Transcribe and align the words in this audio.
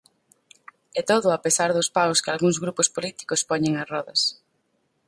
E 0.99 1.01
todo 1.09 1.27
a 1.31 1.39
pesar 1.45 1.69
dos 1.73 1.91
paus 1.97 2.21
que 2.23 2.31
algúns 2.31 2.57
grupos 2.63 2.91
políticos 2.95 3.45
poñen 3.49 3.73
ás 3.81 3.87
rodas. 3.93 4.21